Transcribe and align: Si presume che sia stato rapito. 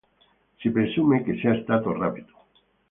Si 0.57 0.71
presume 0.71 1.21
che 1.21 1.37
sia 1.37 1.61
stato 1.61 1.93
rapito. 1.95 2.33